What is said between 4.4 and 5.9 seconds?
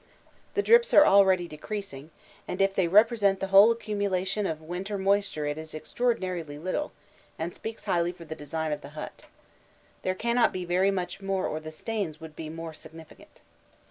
of winter moisture it is